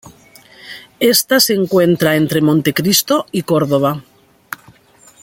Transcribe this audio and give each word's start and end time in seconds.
Esta 1.13 1.39
se 1.39 1.53
encuentra 1.53 2.15
entre 2.15 2.41
Montecristo 2.41 3.27
y 3.31 3.43
Córdoba. 3.43 4.01